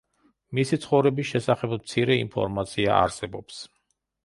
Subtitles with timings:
[0.59, 3.63] მისი ცხოვრების შესახებ მცირე ინფორმაცია არსებობს.